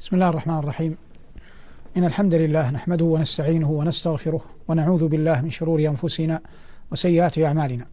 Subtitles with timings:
[0.00, 0.96] بسم الله الرحمن الرحيم.
[1.96, 6.40] إن الحمد لله نحمده ونستعينه ونستغفره ونعوذ بالله من شرور أنفسنا
[6.92, 7.84] وسيئات أعمالنا.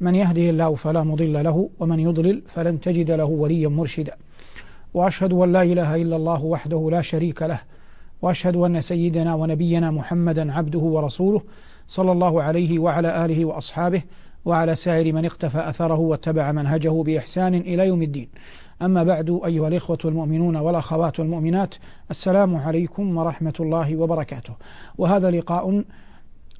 [0.00, 4.14] من يهده الله فلا مضل له ومن يضلل فلن تجد له وليا مرشدا.
[4.94, 7.60] وأشهد أن لا إله إلا الله وحده لا شريك له.
[8.22, 11.42] وأشهد أن سيدنا ونبينا محمدا عبده ورسوله
[11.88, 14.02] صلى الله عليه وعلى آله وأصحابه
[14.44, 18.28] وعلى سائر من اقتفى أثره واتبع منهجه بإحسان إلى يوم الدين.
[18.82, 21.74] أما بعد أيها الإخوة المؤمنون والأخوات المؤمنات
[22.10, 24.52] السلام عليكم ورحمة الله وبركاته.
[24.98, 25.84] وهذا لقاء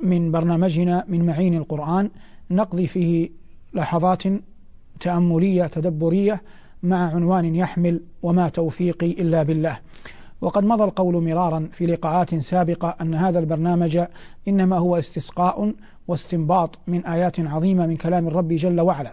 [0.01, 2.11] من برنامجنا من معين القرآن.
[2.51, 3.31] نقضي فيه
[3.75, 4.23] لحظات
[5.01, 6.43] تأملية تدبرية
[6.83, 9.79] مع عنوان يحمل وما توفيقي إلا بالله.
[10.41, 14.05] وقد مضى القول مرارا في لقاءات سابقة أن هذا البرنامج
[14.49, 15.73] إنما هو استسقاء
[16.09, 19.13] واستنباط من آيات عظيمة من كلام الرب جل وعلا.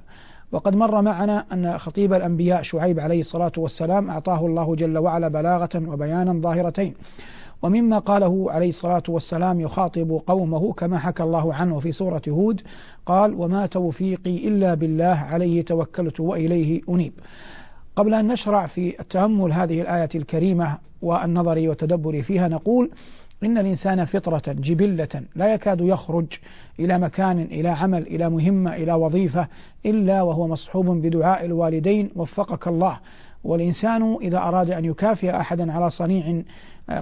[0.54, 5.70] وقد مر معنا أن خطيب الأنبياء شعيب عليه الصلاة والسلام أعطاه الله جل وعلا بلاغة
[5.88, 6.94] وبيانا ظاهرتين.
[7.62, 12.62] ومما قاله عليه الصلاة والسلام يخاطب قومه كما حكى الله عنه في سورة هود
[13.06, 17.14] قال وما توفيقي إلا بالله عليه توكلت وإليه أنيب.
[17.96, 22.92] قبل أن نشرع في التأمل هذه الآية الكريمة والنظر والتدبر فيها نقول
[23.46, 26.26] إن الإنسان فطرة جبلة لا يكاد يخرج
[26.80, 29.48] إلى مكان إلى عمل إلى مهمة إلى وظيفة
[29.86, 32.10] إلا وهو مصحوب بدعاء الوالدين.
[32.16, 33.00] وفقك الله.
[33.44, 36.42] والإنسان إذا أراد أن يكافئ أحدا على صنيع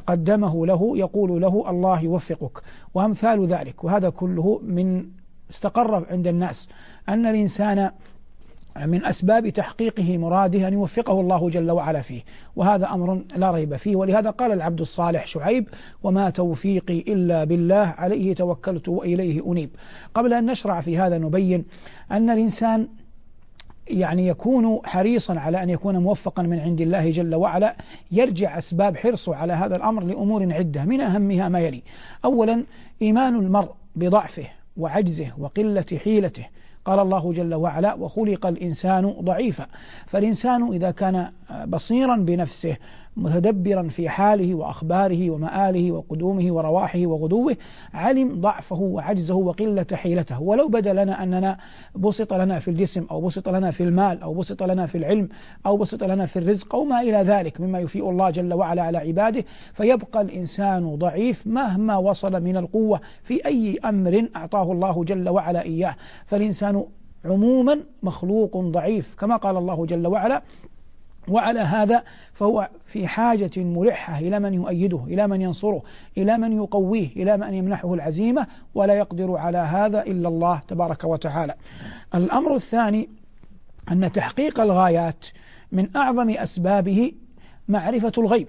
[0.07, 2.61] قدمه له يقول له الله يوفقك.
[2.93, 3.83] وأمثال ذلك.
[3.83, 5.05] وهذا كله من
[5.49, 6.69] استقر عند الناس.
[7.09, 7.91] أن الإنسان
[8.77, 12.21] من أسباب تحقيقه مراده أن يوفقه الله جل وعلا فيه
[12.55, 13.95] وهذا أمر لا ريب فيه.
[13.95, 15.67] ولهذا قال العبد الصالح شعيب
[16.03, 19.69] وما توفيقي إلا بالله عليه توكلت وإليه أنيب.
[20.13, 21.65] قبل أن نشرع في هذا نبين
[22.11, 22.87] أن الإنسان
[23.87, 27.75] يعني يكون حريصا على أن يكون موفقا من عند الله جل وعلا
[28.11, 31.81] يرجع أسباب حرصه على هذا الأمر لأمور عدة من أهمها ما يلي
[32.25, 32.63] أولا
[33.01, 34.45] إيمان المرء بضعفه
[34.77, 36.45] وعجزه وقلة حيلته.
[36.85, 39.65] قال الله جل وعلا وخلق الإنسان ضعيفا.
[40.07, 41.29] فالإنسان إذا كان
[41.67, 42.77] بصيرا بنفسه
[43.17, 47.57] متدبرا في حاله وأخباره ومآله وقدومه ورواحه وغدوه
[47.93, 50.41] علم ضعفه وعجزه وقلة حيلته.
[50.41, 51.57] ولو بدا لنا أننا
[51.95, 55.29] بسط لنا في الجسم أو بسط لنا في المال أو بسط لنا في العلم
[55.65, 58.97] أو بسط لنا في الرزق أو ما إلى ذلك مما يفيء الله جل وعلا على
[58.97, 59.43] عباده
[59.73, 65.95] فيبقى الإنسان ضعيف مهما وصل من القوة في أي أمر أعطاه الله جل وعلا إياه.
[66.25, 66.83] فالإنسان
[67.25, 70.41] عموما مخلوق ضعيف كما قال الله جل وعلا
[71.27, 75.81] وعلى هذا فهو في حاجة ملحة إلى من يؤيده إلى من ينصره
[76.17, 81.53] إلى من يقويه إلى من يمنحه العزيمة ولا يقدر على هذا إلا الله تبارك وتعالى.
[82.15, 83.09] الأمر الثاني
[83.91, 85.25] أن تحقيق الغايات
[85.71, 87.11] من أعظم أسبابه
[87.67, 88.47] معرفة الغيب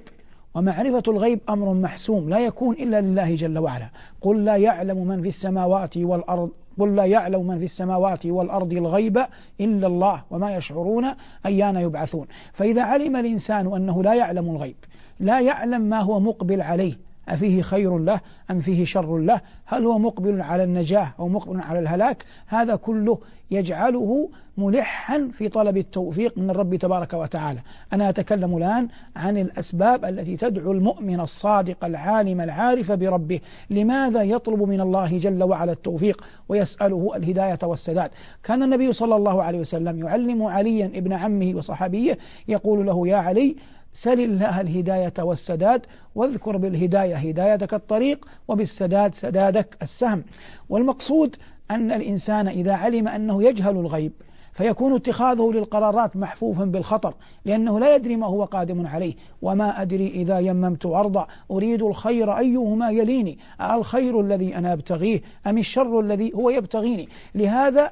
[0.55, 3.89] ومعرفة الغيب أمر محسوم لا يكون إلا لله جل وعلا.
[4.21, 9.27] قل لا يعلم من في السماوات والأرض قل لا يعلم من في السماوات والأرض الغيب
[9.61, 11.07] إلا الله وما يشعرون
[11.47, 12.27] أيان يبعثون.
[12.53, 14.77] فإذا علم الإنسان أنه لا يعلم الغيب
[15.21, 16.95] لا يعلم ما هو مقبل عليه
[17.29, 21.79] أفيه خير له أم فيه شر له؟ هل هو مقبل على النجاة أو مقبل على
[21.79, 23.19] الهلاك؟ هذا كله
[23.51, 24.29] يجعله
[24.59, 27.59] ملحا في طلب التوفيق من الرب تبارك وتعالى.
[27.93, 33.41] أنا أتكلم الآن عن الأسباب التي تدعو المؤمن الصادق العالم العارف بربه.
[33.71, 38.11] لماذا يطلب من الله جل وعلا التوفيق ويسأله الهداية والسداد؟
[38.45, 42.19] كان النبي صلى الله عليه وسلم يعلم عليا ابن عمه وصحابيه
[42.49, 43.57] يقول له يا علي
[43.95, 45.83] سل الله الهداية والسداد
[46.15, 50.25] واذكر بالهداية هدايتك الطريق وبالسداد سدادك السهم.
[50.69, 51.37] والمقصود
[51.71, 54.13] أن الإنسان إذا علم أنه يجهل الغيب
[54.53, 57.15] فيكون اتخاذه للقرارات محفوفا بالخطر
[57.45, 59.15] لأنه لا يدري ما هو قادم عليه.
[59.43, 66.01] وما أدري إذا يممت أرضا أريد الخير أيهما يليني؟ الخير الذي أنا أبتغيه أم الشر
[66.01, 67.91] الذي هو يبتغيني؟ لهذا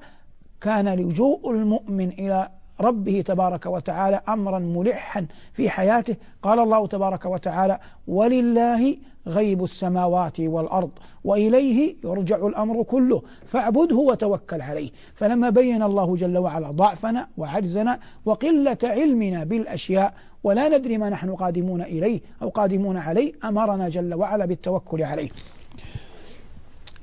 [0.61, 2.49] كان لجوء المؤمن إلى
[2.80, 6.16] ربه تبارك وتعالى أمرا ملحا في حياته.
[6.42, 7.78] قال الله تبارك وتعالى
[8.08, 8.96] ولله
[9.26, 10.90] غيب السماوات والأرض
[11.25, 14.90] وإليه يرجع الأمر كله فاعبده وتوكل عليه.
[15.14, 20.14] فلما بين الله جل وعلا ضعفنا وعجزنا وقلة علمنا بالأشياء
[20.44, 25.28] ولا ندري ما نحن قادمون إليه أو قادمون عليه أمرنا جل وعلا بالتوكل عليه.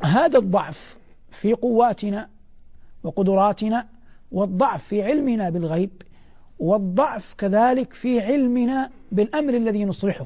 [0.03, 0.97] هذا الضعف
[1.41, 2.29] في قواتنا
[3.03, 3.85] وقدراتنا
[4.31, 5.91] والضعف في علمنا بالغيب
[6.59, 10.25] والضعف كذلك في علمنا بالأمر الذي نصلحه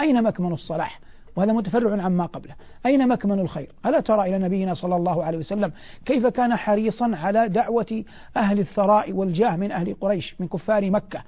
[0.00, 1.00] أين مكمن الصلاح؟
[1.36, 2.54] وهذا متفرع عما قبله.
[2.86, 5.72] أين مكمن الخير؟ ألا ترى إلى نبينا صلى الله عليه وسلم
[6.04, 8.04] كيف كان حريصا على دعوة
[8.36, 11.22] أهل الثراء والجاه من أهل قريش من كفار مكة؟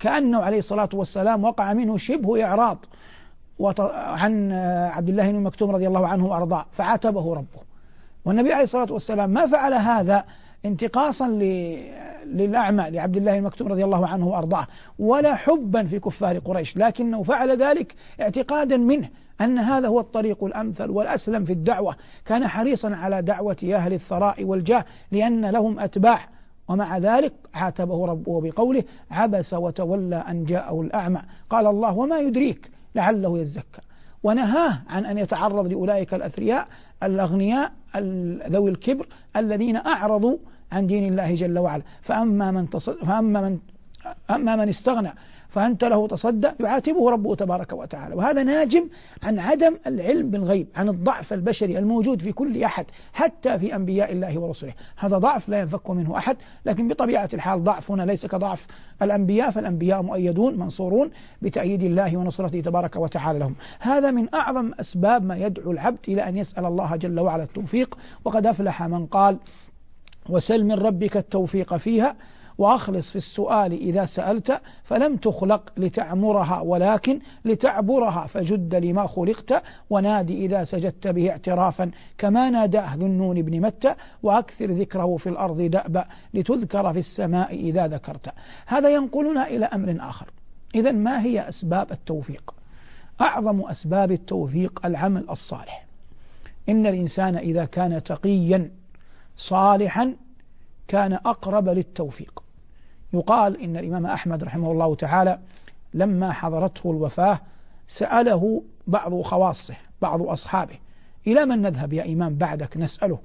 [0.00, 2.84] كأنه عليه الصلاة والسلام وقع منه شبه إعراض
[3.94, 4.52] عن
[4.92, 7.60] عبد الله بن مكتوم رضي الله عنه وأرضاه فعاتبه ربه.
[8.24, 10.24] والنبي عليه الصلاة والسلام ما فعل هذا
[10.64, 11.28] انتقاصا
[12.26, 14.66] للأعمى لعبد الله المكتوم رضي الله عنه وأرضاه
[14.98, 19.08] ولا حبا في كفار قريش لكنه فعل ذلك اعتقادا منه
[19.40, 21.96] أن هذا هو الطريق الأمثل والأسلم في الدعوة.
[22.26, 26.28] كان حريصا على دعوة أهل الثراء والجاه لأن لهم أتباع
[26.68, 31.20] ومع ذلك عاتبه ربه بقوله عبس وتولى أن جاءه الأعمى
[31.50, 33.80] قال الله وما يدريك لعله يزكى
[34.22, 36.68] ونهاه عن أن يتعرض لأولئك الأثرياء
[37.02, 37.72] الأغنياء
[38.48, 39.06] ذوي الكبر
[39.36, 40.36] الذين أعرضوا
[40.72, 41.82] عن دين الله جل وعلا.
[42.02, 43.58] فأما من, فأما من
[44.30, 45.12] أما من استغنى
[45.58, 48.14] فأنت له تصدى يعاتبه ربه تبارك وتعالى.
[48.14, 48.88] وهذا ناجم
[49.22, 54.38] عن عدم العلم بالغيب عن الضعف البشري الموجود في كل أحد حتى في أنبياء الله
[54.38, 54.72] ورسله.
[54.96, 58.66] هذا ضعف لا ينفك منه أحد لكن بطبيعة الحال ضعفنا ليس كضعف
[59.02, 61.10] الأنبياء فالأنبياء مؤيدون منصورون
[61.42, 63.54] بتأييد الله ونصرته تبارك وتعالى لهم.
[63.80, 67.98] هذا من أعظم أسباب ما يدعو العبد إلى أن يسأل الله جل وعلا التوفيق.
[68.24, 69.38] وقد أفلح من قال
[70.28, 72.16] وسل من ربك التوفيق فيها
[72.58, 80.64] وأخلص في السؤال إذا سألت فلم تخلق لتعمرها ولكن لتعبرها فجد لما خلقت ونادي إذا
[80.64, 81.90] سجدت به اعترافا.
[82.18, 87.86] كما ناداه ذو النون بن متى وأكثر ذكره في الأرض دأبا لتذكر في السماء إذا
[87.86, 88.32] ذكرت.
[88.66, 90.30] هذا ينقلنا إلى أمر آخر.
[90.74, 92.54] إذا ما هي أسباب التوفيق؟
[93.20, 95.86] أعظم أسباب التوفيق العمل الصالح.
[96.68, 98.70] إن الإنسان إذا كان تقيا
[99.36, 100.14] صالحا
[100.88, 102.47] كان أقرب للتوفيق.
[103.12, 105.38] يقال إن الإمام أحمد رحمه الله تعالى
[105.94, 107.40] لما حضرته الوفاة
[107.98, 110.74] سأله بعض خواصه بعض أصحابه
[111.26, 113.18] إلى من نذهب يا إمام بعدك نسأله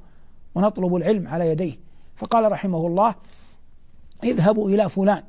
[0.56, 1.76] ونطلب العلم على يديه؟
[2.16, 3.16] فقال رحمه الله
[4.24, 5.24] اذهبوا إلى فلان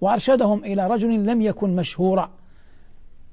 [0.00, 2.30] وأرشدهم إلى رجل لم يكن مشهورا.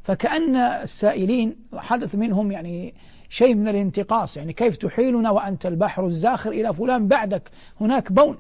[0.04, 2.94] فكأن السائلين حدث منهم يعني
[3.30, 7.52] شيء من الانتقاص يعني كيف تحيلنا وأنت البحر الزاخر إلى فلان بعدك
[7.82, 8.38] هناك بون.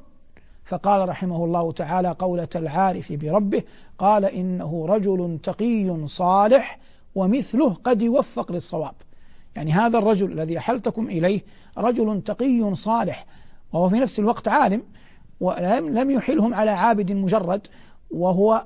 [0.69, 3.63] فقال رحمه الله تعالى قولة العارف بربه
[3.97, 6.79] قال إنه رجل تقي صالح
[7.15, 8.93] ومثله قد يوفق للصواب.
[9.55, 11.41] يعني هذا الرجل الذي أحلتكم إليه
[11.77, 13.25] رجل تقي صالح
[13.73, 14.83] وهو في نفس الوقت عالم
[15.39, 17.67] ولم يحلهم على عابد مجرد
[18.11, 18.63] وهو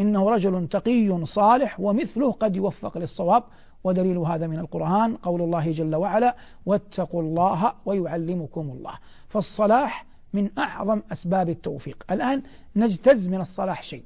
[0.00, 3.42] إنه رجل تقي صالح ومثله قد يوفق للصواب.
[3.84, 6.36] ودليل هذا من القرآن قول الله جل وعلا
[6.66, 8.94] واتقوا الله ويعلمكم الله
[9.28, 10.06] فالصلاح
[10.36, 12.04] من أعظم أسباب التوفيق.
[12.10, 12.42] الآن
[12.76, 14.02] نجتز من الصلاح شيء.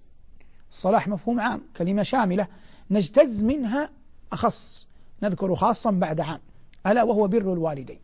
[0.70, 2.46] الصلاح مفهوم عام كلمة شاملة.
[2.90, 3.88] نجتز منها
[4.32, 4.86] أخص
[5.22, 6.38] نذكر خاصا بعد عام.
[6.86, 7.98] ألا وهو بر الوالدين.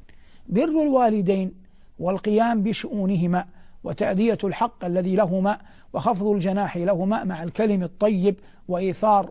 [0.49, 1.53] بر الوالدين
[1.99, 3.45] والقيام بشؤونهما
[3.85, 5.59] وتأدية الحق الذي لهما
[5.93, 8.37] وخفض الجناح لهما مع الكلم الطيب
[8.69, 9.31] وإيثار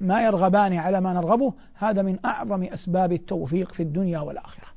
[0.00, 4.71] ما يرغبان على ما نرغبه هذا من أعظم أسباب التوفيق في الدنيا والآخرة.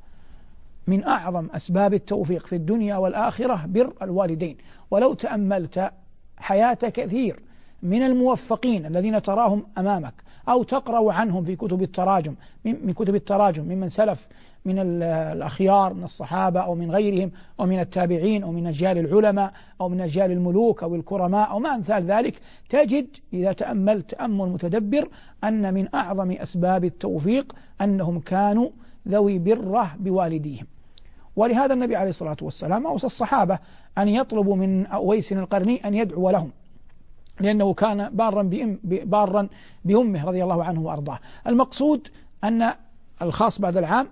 [0.87, 4.57] من أعظم أسباب التوفيق في الدنيا والآخرة بر الوالدين.
[4.91, 5.91] ولو تأملت
[6.37, 7.39] حياة كثير
[7.83, 10.13] من الموفقين الذين تراهم أمامك
[10.49, 12.35] أو تقرأ عنهم في كتب التراجم
[12.65, 14.27] من كتب التراجم ممن سلف
[14.65, 19.89] من الأخيار من الصحابة أو من غيرهم أو من التابعين أو من أجيال العلماء أو
[19.89, 22.39] من أجيال الملوك أو الكرماء أو ما أمثال ذلك
[22.69, 25.09] تجد إذا تأملت تأمل متدبر
[25.43, 28.69] أن من أعظم أسباب التوفيق أنهم كانوا
[29.07, 30.65] ذوي برة بوالديهم.
[31.35, 33.59] ولهذا النبي عليه الصلاة والسلام أوصى الصحابة
[33.97, 36.51] أن يطلبوا من أويس القرني أن يدعو لهم
[37.39, 39.47] لأنه كان بارا بأم بارا
[39.85, 41.19] بأمه رضي الله عنه وأرضاه.
[41.47, 42.07] المقصود
[42.43, 42.73] أن
[43.21, 44.07] الخاص بعد العام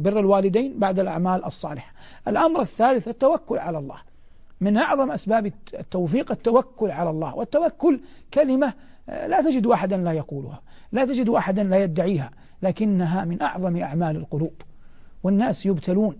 [0.00, 1.92] بر الوالدين بعد الأعمال الصالحة.
[2.28, 3.96] الأمر الثالث التوكل على الله.
[4.60, 8.00] من أعظم أسباب التوفيق التوكل على الله والتوكل
[8.34, 8.72] كلمة
[9.08, 10.60] لا تجد أحدا لا يقولها
[10.92, 12.30] لا تجد أحدا لا يدعيها
[12.62, 14.52] لكنها من أعظم أعمال القلوب.
[15.22, 16.16] والناس يبتلون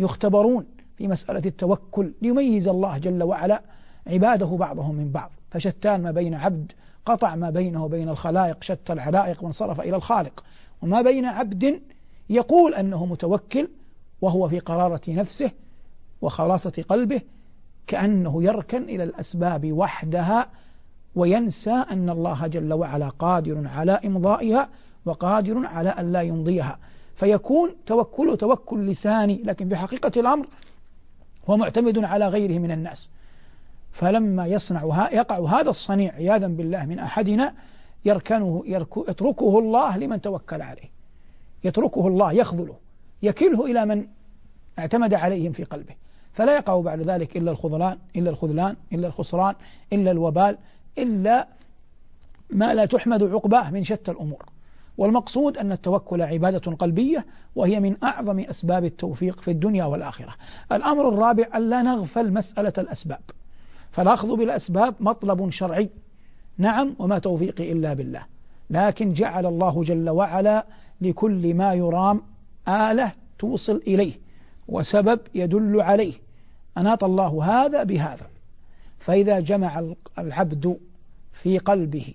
[0.00, 3.62] يختبرون في مسألة التوكل ليميز الله جل وعلا
[4.06, 5.30] عباده بعضهم من بعض.
[5.50, 6.72] فشتان ما بين عبد
[7.06, 10.44] قطع ما بينه وبين الخلائق شتى العلائق وانصرف إلى الخالق.
[10.82, 11.80] وما بين عبد
[12.30, 13.68] يقول أنه متوكل
[14.20, 15.50] وهو في قرارة نفسه
[16.22, 17.20] وخلاصة قلبه
[17.86, 20.46] كأنه يركن إلى الأسباب وحدها
[21.14, 24.68] وينسى أن الله جل وعلا قادر على إمضائها
[25.04, 26.78] وقادر على أن لا يمضيها.
[27.18, 30.46] فيكون توكله توكل لساني لكن بحقيقة الأمر
[31.50, 33.08] هو معتمد على غيره من الناس.
[33.92, 37.54] فلما يصنع يقع هذا الصنيع عياذا بالله من أحدنا
[38.04, 38.62] يركنه
[39.08, 40.90] يتركه الله لمن توكل عليه.
[41.64, 42.76] يتركه الله يخذله
[43.22, 44.06] يكله إلى من
[44.78, 45.94] اعتمد عليهم في قلبه.
[46.34, 49.54] فلا يقع بعد ذلك إلا الخذلان إلا الخذلان إلا الخسران
[49.92, 50.58] إلا الوبال
[50.98, 51.46] إلا
[52.50, 54.44] ما لا تحمد عقباه من شتى الأمور.
[54.98, 57.26] والمقصود أن التوكل عبادة قلبية
[57.56, 60.34] وهي من أعظم أسباب التوفيق في الدنيا والآخرة.
[60.72, 63.20] الأمر الرابع أن لا نغفل مسألة الأسباب.
[63.92, 65.90] فالأخذ بالأسباب مطلب شرعي.
[66.58, 68.22] نعم وما توفيقي إلا بالله.
[68.70, 70.66] لكن جعل الله جل وعلا
[71.00, 72.22] لكل ما يرام
[72.68, 74.12] آلة توصل إليه
[74.68, 76.14] وسبب يدل عليه.
[76.78, 78.26] أناط الله هذا بهذا.
[78.98, 79.82] فإذا جمع
[80.18, 80.76] العبد
[81.42, 82.14] في قلبه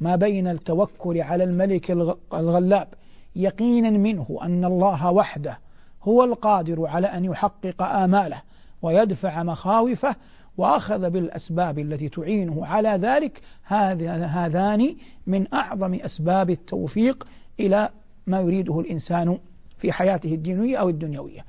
[0.00, 1.90] ما بين التوكل على الملك
[2.34, 2.88] الغلاب
[3.36, 5.58] يقينا منه أن الله وحده
[6.02, 8.42] هو القادر على أن يحقق آماله
[8.82, 10.16] ويدفع مخاوفه
[10.56, 13.42] وأخذ بالأسباب التي تعينه على ذلك.
[13.66, 17.26] هذان من أعظم أسباب التوفيق
[17.60, 17.88] إلى
[18.26, 19.38] ما يريده الإنسان
[19.78, 21.44] في حياته الدينية أو الدنيوية.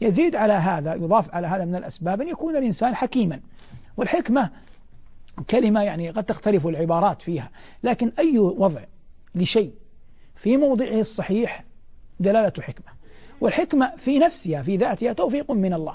[0.00, 3.40] يزيد على هذا يضاف على هذا من الأسباب أن يكون الإنسان حكيما.
[3.96, 4.50] والحكمة
[5.50, 7.50] كلمة يعني قد تختلف العبارات فيها
[7.84, 8.80] لكن أي وضع
[9.34, 9.72] لشيء
[10.36, 11.64] في موضعه الصحيح
[12.20, 12.94] دلالة حكمة.
[13.40, 15.94] والحكمة في نفسها في ذاتها توفيق من الله.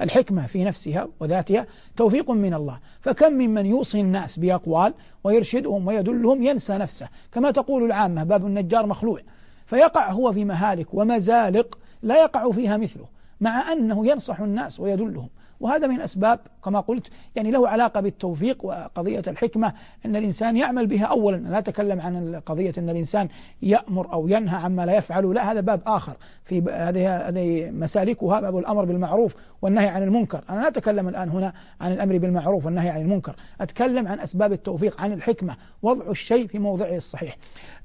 [0.00, 1.66] الحكمة في نفسها وذاتها
[1.96, 2.78] توفيق من الله.
[3.00, 4.94] فكم ممن يوصي الناس بأقوال
[5.24, 7.08] ويرشدهم ويدلهم ينسى نفسه.
[7.32, 9.20] كما تقول العامة باب النجار مخلوع.
[9.66, 13.06] فيقع هو في مهالك ومزالق لا يقع فيها مثله
[13.40, 15.28] مع أنه ينصح الناس ويدلهم.
[15.60, 19.72] وهذا من أسباب كما قلت يعني له علاقة بالتوفيق وقضية الحكمة
[20.06, 21.36] أن الإنسان يعمل بها أولا.
[21.36, 23.28] لا أتكلم عن قضية أن الإنسان
[23.62, 25.34] يأمر أو ينهى عما لا يفعل.
[25.34, 26.16] لا هذا باب آخر.
[26.44, 30.44] في هذه هذه مسالكها باب الأمر بالمعروف والنهي عن المنكر.
[30.50, 33.34] أنا لا أتكلم الآن هنا عن الأمر بالمعروف والنهي عن المنكر.
[33.60, 35.56] أتكلم عن أسباب التوفيق عن الحكمة.
[35.82, 37.36] وضع الشيء في موضعه الصحيح.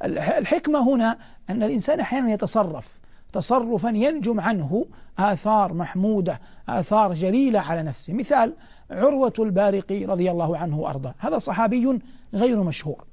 [0.04, 1.18] الحكمة هنا
[1.50, 2.95] أن الإنسان أحيانا يتصرف.
[3.36, 4.86] تصرفا ينجم عنه
[5.20, 6.40] آثار محمودة
[6.70, 8.14] آثار جليلة على نفسه.
[8.14, 8.54] مثال
[8.92, 11.14] عروة البارقي رضي الله عنه وأرضاه.
[11.18, 12.00] هذا صحابي
[12.34, 13.04] غير مشهور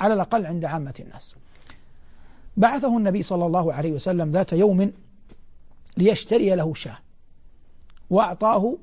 [0.00, 1.36] على الأقل عند عامة الناس.
[2.56, 4.92] بعثه النبي صلى الله عليه وسلم ذات يوم
[5.96, 6.96] ليشتري له شاة
[8.10, 8.76] وأعطاه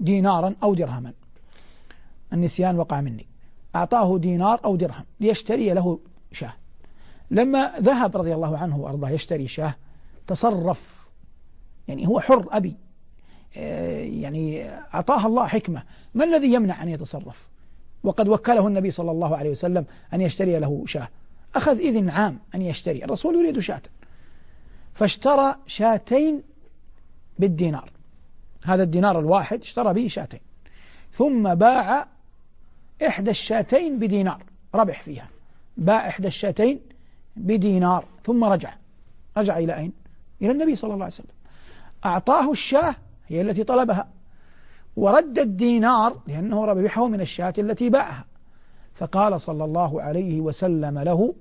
[0.00, 1.12] دينارا أو درهما.
[2.32, 3.26] النسيان وقع مني.
[3.76, 5.98] أعطاه دينار أو درهم ليشتري له
[6.32, 6.52] شاة.
[7.30, 9.74] لما ذهب رضي الله عنه وأرضاه يشتري شاة
[10.26, 10.80] تصرف.
[11.88, 12.76] يعني هو حر أبي.
[13.56, 15.82] آه، يعني أعطاها الله حكمة.
[16.14, 17.46] ما الذي يمنع أن يتصرف؟
[18.02, 21.08] وقد وكله النبي صلى الله عليه وسلم أن يشتري له شاة.
[21.54, 23.04] أخذ إذن عام أن يشتري.
[23.04, 23.82] الرسول يريد شاة.
[24.94, 26.42] فاشترى شاتين
[27.38, 27.90] بالدينار.
[28.62, 30.40] هذا الدينار الواحد اشترى به شاتين.
[31.12, 32.06] ثم باع
[33.06, 34.42] إحدى الشاتين بدينار.
[34.74, 35.28] ربح فيها.
[35.76, 36.80] باع إحدى الشاتين
[37.36, 38.04] بدينار.
[38.24, 38.74] ثم رجع.
[39.36, 40.01] رجع إلى أين؟
[40.42, 41.34] إلى النبي صلى الله عليه وسلم.
[42.04, 42.94] أعطاه الشاة
[43.26, 44.08] هي التي طلبها.
[44.96, 48.24] ورد الدينار لأنه ربحه من الشاة التي باعها.
[48.94, 51.34] فقال صلى الله عليه وسلم له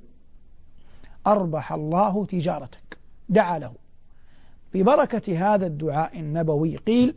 [1.27, 2.98] أربح الله تجارتك.
[3.29, 3.74] دعا له.
[4.74, 7.15] ببركة هذا الدعاء النبوي قيل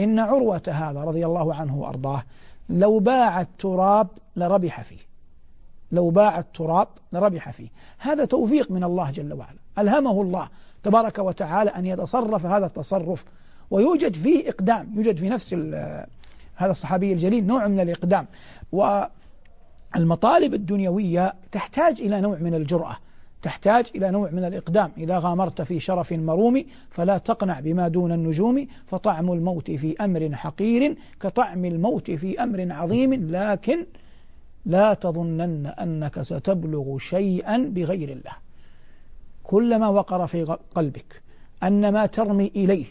[0.00, 2.22] إن عروة هذا رضي الله عنه وأرضاه
[2.68, 5.10] لو باع التراب لربح فيه.
[5.92, 7.68] لو باع التراب لربح فيه.
[7.98, 9.58] هذا توفيق من الله جل وعلا.
[9.78, 10.48] ألهمه الله.
[10.82, 13.24] تبارك وتعالى أن يتصرف هذا التصرف.
[13.70, 15.54] ويوجد فيه إقدام يوجد في نفس
[16.56, 18.26] هذا الصحابي الجليل نوع من الإقدام.
[18.72, 22.96] والمطالب الدنيوية تحتاج إلى نوع من الجرأة
[23.42, 24.90] تحتاج إلى نوع من الإقدام.
[24.98, 30.96] إذا غامرت في شرف مروم فلا تقنع بما دون النجوم فطعم الموت في أمر حقير
[31.20, 33.86] كطعم الموت في أمر عظيم لكن
[34.66, 38.32] لا تظنن أنك ستبلغ شيئا بغير الله.
[39.50, 41.22] كلما وقر في قلبك
[41.62, 42.86] أن ما ترمي إليه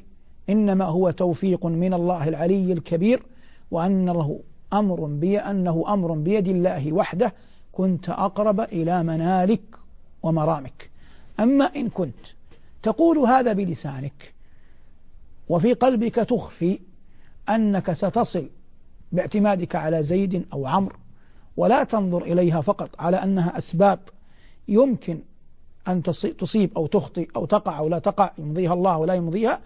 [0.50, 3.24] إنما هو توفيق من الله العلي الكبير
[3.72, 4.39] وأن له
[4.74, 7.34] أمر بي أنه أمر بيد الله وحده
[7.72, 9.62] كنت أقرب إلى منالك
[10.24, 10.89] ومرامك.
[11.39, 12.25] أما إن كنت
[12.84, 14.34] تقول هذا بلسانك
[15.50, 16.80] وفي قلبك تخفي
[17.50, 18.50] أنك ستصل
[19.12, 20.96] باعتمادك على زيد أو عمرو
[21.58, 24.00] ولا تنظر إليها فقط على أنها أسباب
[24.68, 25.20] يمكن
[25.88, 26.03] أن
[26.38, 29.59] تصيب أو تخطئ أو تقع أو لا تقع يمضيها الله ولا يمضيها.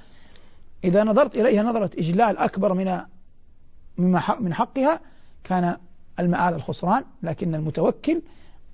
[0.83, 2.99] إذا نظرت إليها نظرة إجلال أكبر من
[4.39, 4.99] من حقها
[5.43, 5.77] كان
[6.19, 8.21] المآل الخسران لكن المتوكل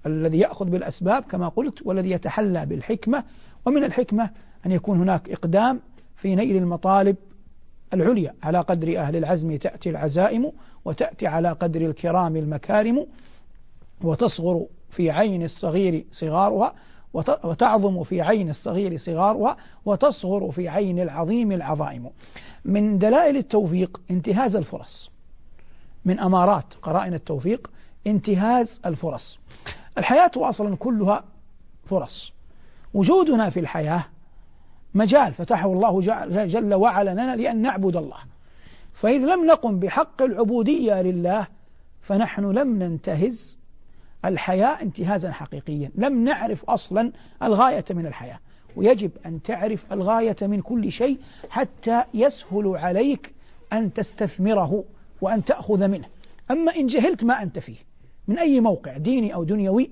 [0.06, 3.24] الذي يأخذ بالأسباب كما قلت والذي يتحلى بالحكمة.
[3.66, 4.30] ومن الحكمة
[4.66, 5.80] أن يكون هناك إقدام
[6.16, 7.16] في نيل المطالب
[7.94, 10.52] العليا على قدر أهل العزم تأتي العزائم
[10.86, 13.08] وتأتي على قدر الكرام المكارم
[14.02, 16.74] وتصغر في عين الصغير صغارها.
[17.14, 22.10] وتعظم في عين الصغير صغارها وتصغر في عين العظيم العظائم.
[22.66, 25.12] من دلائل التوفيق انتهاز الفرص.
[26.06, 27.72] من أمارات قرائن التوفيق
[28.08, 29.40] انتهاز الفرص.
[29.98, 31.24] الحياة أصلا كلها
[31.86, 32.32] فرص.
[32.94, 34.06] وجودنا في الحياة
[34.94, 35.34] مجال.
[35.34, 36.00] فتحه الله
[36.46, 38.18] جل وعلا لنا لأن نعبد الله.
[38.94, 41.48] فإذ لم نقم بحق العبودية لله
[42.02, 43.59] فنحن لم ننتهز
[44.26, 45.92] الحياة انتهازا حقيقيا.
[45.96, 47.12] لم نعرف أصلا
[47.44, 48.40] الغاية من الحياة.
[48.76, 51.18] ويجب أن تعرف الغاية من كل شيء
[51.50, 53.34] حتى يسهل عليك
[53.74, 54.84] أن تستثمره
[55.22, 56.06] وأن تأخذ منه.
[56.52, 57.78] أما إن جهلت ما أنت فيه
[58.28, 59.90] من أي موقع ديني أو دنيوي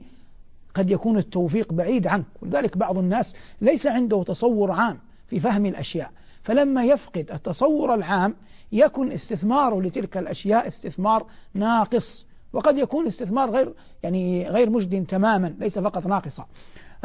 [0.76, 2.26] قد يكون التوفيق بعيد عنك.
[2.42, 6.12] ولذلك بعض الناس ليس عنده تصور عام في فهم الأشياء.
[6.44, 8.36] فلما يفقد التصور العام
[8.72, 12.27] يكن استثماره لتلك الأشياء استثمار ناقص.
[12.54, 13.74] وقد يكون استثمار غير
[14.04, 16.46] يعني غير مجد تماما ليس فقط ناقصا.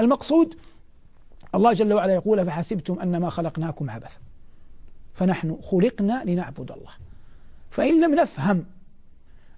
[0.00, 0.54] المقصود
[1.54, 4.20] الله جل وعلا يقول فحسبتم أنما خلقناكم عبثا؟
[5.14, 6.90] فنحن خلقنا لنعبد الله.
[7.70, 8.64] فإن لم نفهم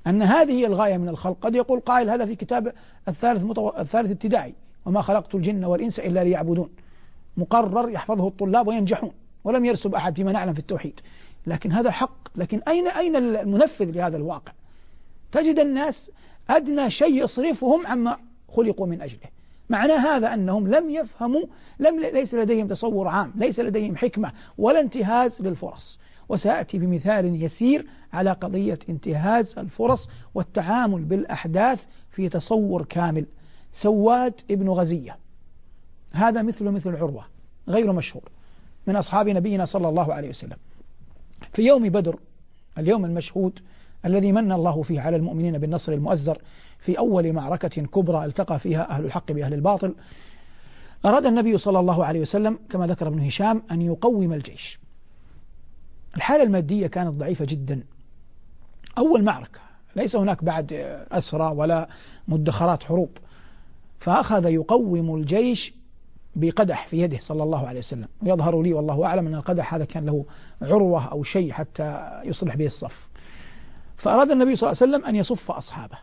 [0.07, 2.73] أن هذه هي الغاية من الخلق قد يقول قائل هذا في كتاب
[3.09, 3.69] الثالث, متو...
[3.79, 4.55] الثالث ابتدائي
[4.87, 6.71] وما خلقت الجن والإنس إلا ليعبدون.
[7.37, 9.13] مقرر يحفظه الطلاب وينجحون
[9.45, 11.01] ولم يرسب أحد فيما نعلم في التوحيد.
[11.47, 12.29] لكن هذا حق.
[12.37, 14.53] لكن أين أين المنفذ لهذا الواقع؟
[15.35, 16.11] تجد الناس
[16.51, 19.29] أدنى شيء يصرفهم عما خلقوا من أجله.
[19.71, 21.45] معنى هذا أنهم لم يفهموا
[21.79, 25.99] لم ليس لديهم تصور عام ليس لديهم حكمة ولا انتهاز للفرص.
[26.29, 33.27] وسأتي بمثال يسير على قضية انتهاز الفرص والتعامل بالأحداث في تصور كامل.
[33.83, 35.17] سواد ابن غزية.
[36.13, 37.25] هذا مثل مثل عروة
[37.69, 38.29] غير مشهور
[38.87, 40.57] من أصحاب نبينا صلى الله عليه وسلم.
[41.53, 42.19] في يوم بدر
[42.79, 43.61] اليوم المشهود
[44.07, 46.39] الذي من الله فيه على المؤمنين بالنصر المؤزر
[46.79, 49.95] في أول معركة كبرى التقى فيها أهل الحق بأهل الباطل
[51.05, 54.79] أراد النبي صلى الله عليه وسلم كما ذكر ابن هشام أن يقوم الجيش.
[56.17, 57.85] الحالة المادية كانت ضعيفة جدا.
[58.99, 59.61] أول معركة
[59.97, 60.73] ليس هناك بعد
[61.13, 61.89] أسرى ولا
[62.29, 63.11] مدخرات حروب.
[64.01, 65.75] فأخذ يقوم الجيش
[66.37, 68.09] بقدح في يده صلى الله عليه وسلم.
[68.23, 70.25] ويظهر لي والله أعلم أن القدح هذا كان له
[70.63, 73.09] عروة أو شيء حتى يصلح به الصف.
[74.05, 75.99] فأراد النبي صلى الله عليه وسلم أن يصف أصحابه.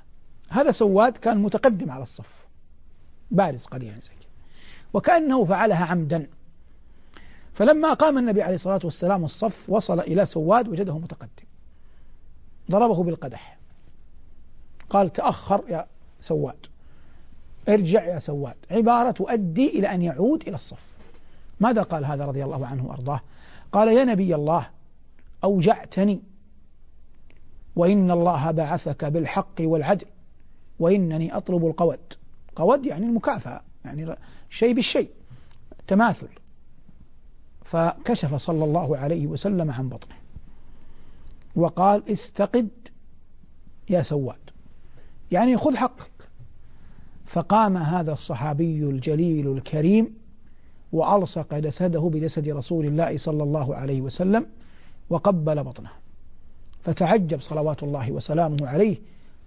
[0.49, 2.45] هذا سواد كان متقدم على الصف.
[3.31, 4.11] بارز قليلا زي
[4.93, 6.27] وكأنه فعلها عمدا.
[7.53, 11.45] فلما قام النبي عليه الصلاة والسلام الصف وصل إلى سواد وجده متقدم.
[12.71, 13.57] ضربه بالقدح.
[14.89, 15.85] قال تأخر يا
[16.19, 16.65] سواد.
[17.69, 18.55] ارجع يا سواد.
[18.71, 20.83] عبارة تؤدي إلى أن يعود إلى الصف.
[21.59, 23.19] ماذا قال هذا رضي الله عنه وأرضاه؟
[23.71, 24.67] قال يا نبي الله
[25.43, 26.21] أوجعتني
[27.75, 30.05] وإن الله بعثك بالحق والعدل
[30.79, 31.99] وإنني أطلب القود.
[32.55, 34.15] قود يعني المكافأة يعني
[34.49, 35.09] شيء بالشيء
[35.87, 36.27] تماثل.
[37.65, 40.15] فكشف صلى الله عليه وسلم عن بطنه.
[41.55, 42.69] وقال استقد
[43.89, 44.35] يا سواد.
[45.31, 46.11] يعني خذ حقك.
[47.27, 50.15] فقام هذا الصحابي الجليل الكريم
[50.91, 54.45] وألصق جسده بجسد رسول الله صلى الله عليه وسلم
[55.09, 56.00] وقبل بطنه.
[56.83, 58.97] فتعجب صلوات الله وسلامه عليه.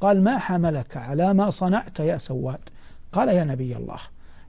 [0.00, 2.58] قال ما حملك على ما صنعت يا سواد؟
[3.12, 3.98] قال يا نبي الله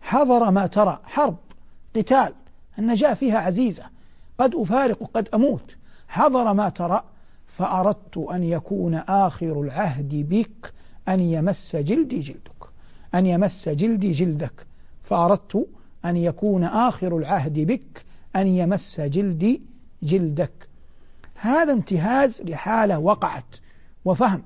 [0.01, 1.37] حضر ما ترى حرب
[1.95, 2.33] قتال
[2.79, 3.83] النجاة فيها عزيزة
[4.37, 5.75] قد أفارق قد أموت.
[6.07, 7.03] حضر ما ترى
[7.57, 10.73] فأردت أن يكون آخر العهد بك
[11.07, 12.69] أن يمس جلدي جلدك
[13.15, 14.65] أن يمس جلدي جلدك.
[15.03, 15.67] فأردت
[16.05, 19.61] أن يكون آخر العهد بك أن يمس جلدي
[20.03, 20.64] جلدك.
[21.45, 23.43] هذا انتهاز لحالة وقعت
[24.05, 24.41] وفهم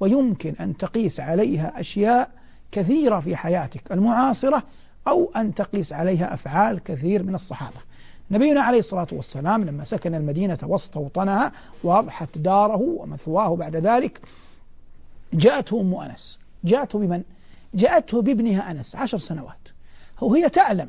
[0.00, 2.30] ويمكن أن تقيس عليها أشياء
[2.72, 4.62] كثيرة في حياتك المعاصرة
[5.08, 7.76] أو أن تقيس عليها أفعال كثير من الصحابة.
[8.30, 11.52] نبينا عليه الصلاة والسلام لما سكن المدينة واستوطنها
[11.84, 14.20] وأضحت داره ومثواه بعد ذلك
[15.32, 16.38] جاءته أم أنس.
[16.64, 17.22] جاءته بمن؟
[17.74, 19.68] جاءته بابنها أنس عشر سنوات.
[20.20, 20.88] وهي تعلم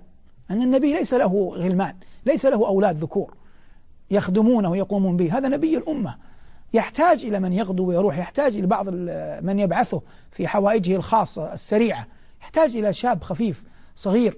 [0.52, 3.34] أن النبي ليس له غلمان ليس له أولاد ذكور.
[4.12, 5.38] يخدمونه ويقومون به.
[5.38, 6.16] هذا نبي الأمة.
[6.74, 8.90] يحتاج إلى من يغدو ويروح يحتاج إلى بعض
[9.44, 12.08] من يبعثه في حوائجه الخاصة السريعة.
[12.42, 13.64] يحتاج إلى شاب خفيف
[13.96, 14.38] صغير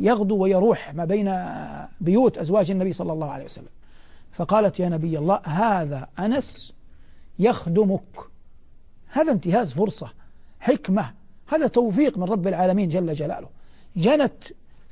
[0.00, 1.46] يغدو ويروح ما بين
[2.00, 3.68] بيوت أزواج النبي صلى الله عليه وسلم.
[4.32, 6.72] فقالت يا نبي الله هذا أنس
[7.38, 8.18] يخدمك.
[9.12, 10.08] هذا انتهاز فرصة
[10.60, 11.10] حكمة.
[11.48, 13.48] هذا توفيق من رب العالمين جل جلاله.
[13.96, 14.32] جنت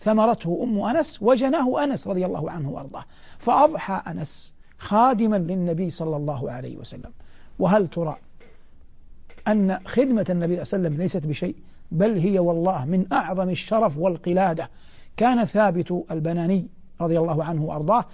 [0.00, 3.04] ثمرته أم أنس وجناه أنس رضي الله عنه وأرضاه.
[3.38, 7.10] فأضحى أنس خادما للنبي صلى الله عليه وسلم.
[7.58, 8.16] وهل ترى
[9.48, 11.56] أن خدمة النبي صلى الله عليه وسلم ليست بشيء؟
[11.90, 14.68] بل هي والله من أعظم الشرف والقلادة.
[15.16, 16.68] كان ثابت البناني
[17.00, 18.04] رضي الله عنه وأرضاه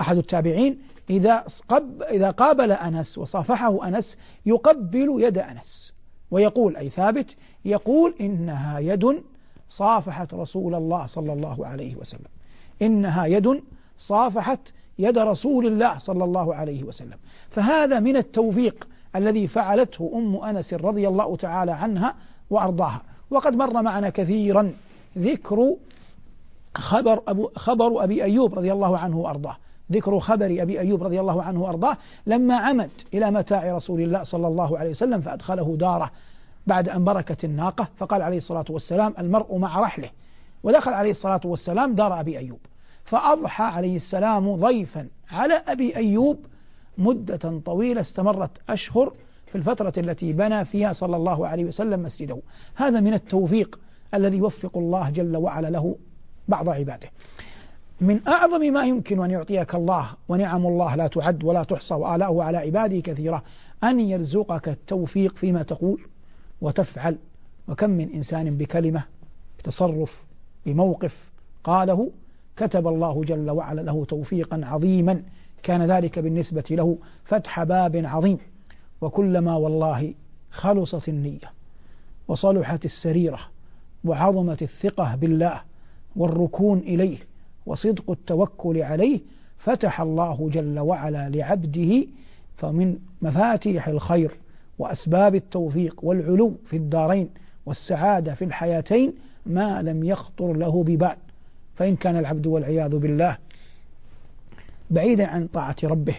[0.00, 0.78] أحد التابعين
[1.10, 5.92] إذا, قب إذا قابل أنس وصافحه أنس يقبل يد أنس.
[6.30, 7.26] ويقول أي ثابت
[7.64, 9.22] يقول إنها يد
[9.76, 12.28] صافحت رسول الله صلى الله عليه وسلم.
[12.82, 13.62] إنها يد
[13.98, 14.60] صافحت
[14.98, 17.16] يد رسول الله صلى الله عليه وسلم.
[17.50, 22.14] فهذا من التوفيق الذي فعلته أم أنس رضي الله تعالى عنها
[22.50, 23.02] وأرضاها.
[23.30, 24.72] وقد مر معنا كثيرا
[25.18, 25.74] ذكر
[26.74, 29.56] خبر أبو خبر أبي أيوب رضي الله عنه وأرضاه.
[29.92, 31.96] ذكر خبر أبي أيوب رضي الله عنه وأرضاه.
[32.26, 36.10] لما عمد إلى متاع رسول الله صلى الله عليه وسلم فأدخله داره
[36.66, 40.10] بعد أن بركت الناقة فقال عليه الصلاة والسلام المرء مع رحله.
[40.62, 42.58] ودخل عليه الصلاة والسلام دار أبي أيوب.
[43.04, 46.38] فأضحى عليه السلام ضيفا على أبي أيوب
[46.98, 49.12] مدة طويلة استمرت أشهر
[49.46, 52.38] في الفترة التي بنى فيها صلى الله عليه وسلم مسجده.
[52.74, 53.78] هذا من التوفيق
[54.14, 55.96] الذي يوفق الله جل وعلا له
[56.48, 57.08] بعض عباده.
[58.00, 62.58] من أعظم ما يمكن أن يعطيك الله ونعم الله لا تعد ولا تحصى وآلاؤه على
[62.58, 63.42] عباده كثيرة
[63.84, 66.00] أن يرزقك التوفيق فيما تقول.
[66.62, 67.16] وتفعل.
[67.68, 69.04] وكم من إنسان بكلمة
[69.58, 70.22] بتصرف
[70.66, 71.14] بموقف
[71.64, 72.10] قاله
[72.56, 75.22] كتب الله جل وعلا له توفيقا عظيما
[75.62, 78.38] كان ذلك بالنسبة له فتح باب عظيم.
[79.00, 80.14] وكلما والله
[80.50, 81.50] خلصت النية
[82.28, 83.38] وصلحت السريرة
[84.04, 85.60] وعظمت الثقة بالله
[86.16, 87.18] والركون إليه
[87.66, 89.20] وصدق التوكل عليه
[89.58, 92.06] فتح الله جل وعلا لعبده
[92.56, 94.30] فمن مفاتيح الخير.
[94.78, 97.30] وأسباب التوفيق والعلو في الدارين
[97.66, 99.12] والسعادة في الحياتين
[99.46, 101.16] ما لم يخطر له ببال.
[101.76, 103.38] فإن كان العبد والعياذ بالله
[104.90, 106.16] بعيدا عن طاعة ربه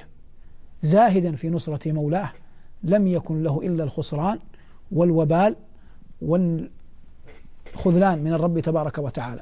[0.84, 2.32] زاهدا في نصرة مولاه
[2.84, 4.40] لم يكن له إلا الخسران
[4.92, 5.56] والوبال
[6.22, 6.70] والخذلان
[8.24, 9.42] من الرب تبارك وتعالى.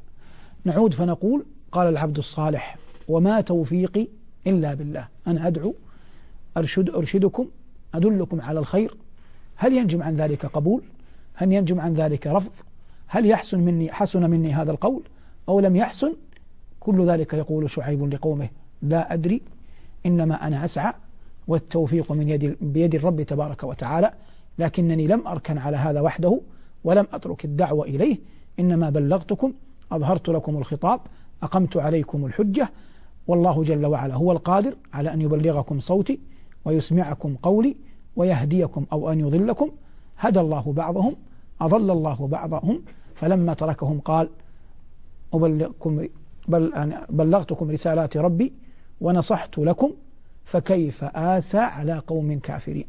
[0.65, 4.07] نعود فنقول قال العبد الصالح وما توفيقي
[4.47, 5.07] إلا بالله.
[5.27, 5.75] أنا أدعو
[6.57, 7.47] أرشد أرشدكم
[7.93, 8.97] أدلكم على الخير؟
[9.55, 10.83] هل ينجم عن ذلك قبول؟
[11.33, 12.51] هل ينجم عن ذلك رفض؟
[13.07, 15.03] هل يحسن مني حسن مني هذا القول؟
[15.49, 16.13] أو لم يحسن؟
[16.79, 18.49] كل ذلك يقول شعيب لقومه
[18.81, 19.41] لا أدري.
[20.05, 20.93] إنما أنا أسعى
[21.47, 24.11] والتوفيق من يد بيد الرب تبارك وتعالى
[24.59, 26.41] لكنني لم أركن على هذا وحده
[26.83, 28.17] ولم أترك الدعوة إليه.
[28.59, 29.53] إنما بلغتكم
[29.91, 30.99] أظهرت لكم الخطاب
[31.43, 32.69] أقمت عليكم الحجة
[33.27, 36.19] والله جل وعلا هو القادر على أن يبلغكم صوتي.
[36.65, 37.75] ويسمعكم قولي
[38.15, 39.71] ويهديكم أو أن يضلكم.
[40.17, 41.15] هدى الله بعضهم
[41.61, 42.81] أضل الله بعضهم.
[43.15, 44.29] فلما تركهم قال
[45.33, 46.07] أبلغكم
[46.47, 48.53] بل بلغتكم رسالات ربي
[49.01, 49.91] ونصحت لكم
[50.45, 52.85] فكيف آسى على قوم كافرين؟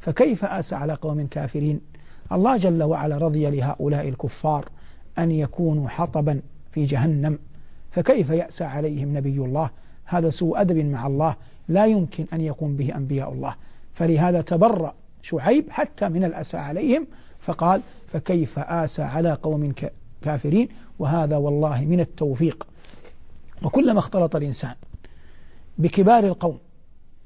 [0.00, 1.80] فكيف آسى على قوم كافرين؟
[2.32, 4.68] الله جل وعلا رضي لهؤلاء الكفار
[5.18, 6.40] أن يكونوا حطبا
[6.72, 7.38] في جهنم.
[7.90, 9.70] فكيف يأسى عليهم نبي الله؟
[10.04, 11.36] هذا سوء أدب مع الله.
[11.68, 13.54] لا يمكن أن يقوم به أنبياء الله.
[13.94, 17.06] فلهذا تبرأ شعيب حتى من الأسى عليهم
[17.40, 19.74] فقال فكيف آسى على قوم
[20.22, 22.66] كافرين؟ وهذا والله من التوفيق.
[23.62, 24.74] وكلما اختلط الإنسان
[25.78, 26.58] بكبار القوم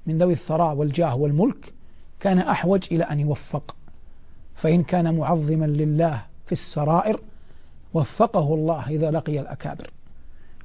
[0.06, 1.72] من ذوي الثراء والجاه والملك
[2.20, 3.76] كان أحوج إلى أن يوفق.
[4.56, 7.20] فإن كان معظما لله في السرائر
[7.94, 9.90] وفقه الله إذا لقي الأكابر.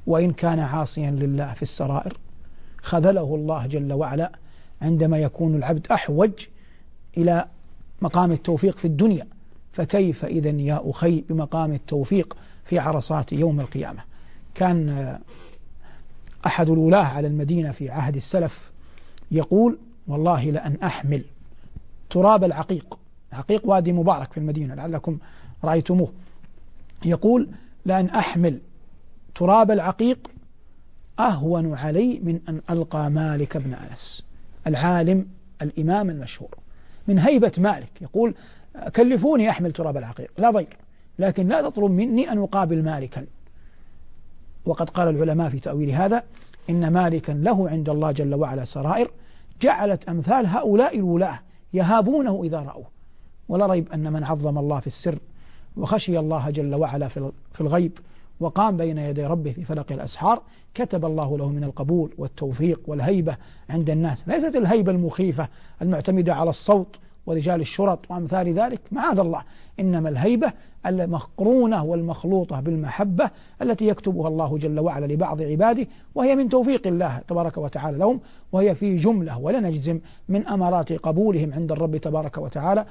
[0.08, 2.18] وإن كان عاصيا لله في السرائر
[2.84, 4.32] خذله الله جل وعلا
[4.82, 6.32] عندما يكون العبد أحوج
[7.18, 7.46] إلى
[8.02, 9.28] مقام التوفيق في الدنيا.
[9.74, 14.02] فكيف إذا يا أخي بمقام التوفيق في عرصات يوم القيامة؟
[14.56, 15.18] كان
[16.46, 18.72] أحد الولاة على المدينة في عهد السلف
[19.32, 21.24] يقول والله لأن أحمل
[22.10, 22.98] تراب العقيق.
[23.34, 25.18] عقيق وادي مبارك في المدينة لعلكم
[25.64, 26.12] رأيتموه.
[27.06, 27.50] يقول
[27.86, 28.60] لأن أحمل
[29.36, 30.32] تراب العقيق
[31.20, 34.24] أهون علي من أن ألقى مالك بن أنس
[34.68, 35.28] العالم
[35.62, 36.50] الإمام المشهور.
[37.08, 38.36] من هيبة مالك يقول
[38.96, 40.32] كلفوني أحمل تراب العقيق.
[40.38, 40.78] لا ضير
[41.20, 43.26] لكن لا تطلب مني أن أقابل مالكا.
[44.66, 46.24] وقد قال العلماء في تأويل هذا
[46.70, 49.12] إن مالكا له عند الله جل وعلا سرائر
[49.62, 51.40] جعلت أمثال هؤلاء الولاة
[51.74, 52.86] يهابونه إذا رأوه.
[53.50, 55.20] ولا ريب أن من عظم الله في السر
[55.78, 57.92] وخشي الله جل وعلا في الغيب
[58.44, 60.42] وقام بين يدي ربه في فلق الأسحار
[60.74, 63.38] كتب الله له من القبول والتوفيق والهيبة
[63.70, 64.28] عند الناس.
[64.28, 65.48] ليست الهيبة المخيفة
[65.82, 69.42] المعتمدة على الصوت ورجال الشرط وأمثال ذلك معاذ الله.
[69.80, 70.54] إنما الهيبة
[70.86, 73.30] المقرونة والمخلوطة بالمحبة
[73.62, 78.20] التي يكتبها الله جل وعلا لبعض عباده وهي من توفيق الله تبارك وتعالى لهم
[78.52, 82.86] وهي في جملة ولا نجزم من أمارات قبولهم عند الرب تبارك وتعالى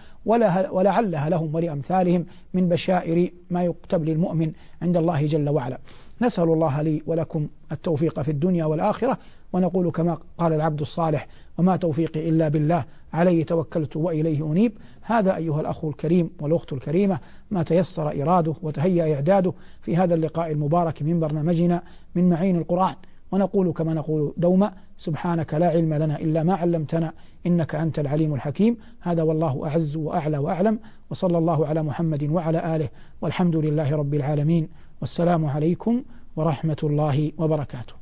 [0.71, 5.79] ولعلها لهم ولأمثالهم من بشائر ما يكتب للمؤمن عند الله جل وعلا.
[6.23, 9.19] نسأل الله لي ولكم التوفيق في الدنيا والآخرة
[9.53, 11.27] ونقول كما قال العبد الصالح
[11.59, 14.73] وما توفيقي إلا بالله عليه توكلت وإليه أنيب.
[15.03, 17.19] هذا أيها الأخ الكريم والأخت الكريمة
[17.51, 21.83] ما تيسر إراده وتهيأ إعداده في هذا اللقاء المبارك من برنامجنا
[22.15, 22.95] من معين القرآن.
[23.33, 27.13] ونقول كما نقول دوما سبحانك لا علم لنا إلا ما علمتنا
[27.47, 28.77] إنك أنت العليم الحكيم.
[29.01, 30.79] هذا والله أعز وأعلى وأعلم.
[31.11, 32.89] وصلى الله على محمد وعلى آله.
[33.21, 34.69] والحمد لله رب العالمين.
[35.01, 36.03] والسلام عليكم
[36.37, 38.02] ورحمة الله وبركاته.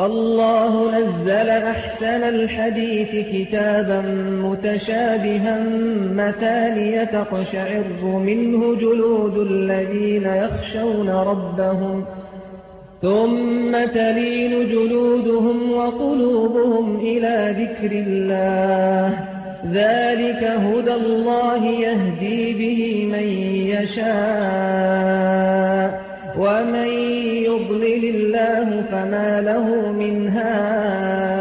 [0.00, 4.00] الله نزل أحسن الحديث كتابا
[4.42, 5.66] متشابها
[6.14, 12.04] مثانية تقشعر منه جلود الذين يخشون ربهم
[13.02, 19.18] ثم تلين جلودهم وقلوبهم إلى ذكر الله.
[19.72, 23.28] ذلك هدى الله يهدي به من
[23.74, 25.24] يشاء.
[26.38, 26.88] ومن
[27.48, 31.33] يضلل الله فما له من هاد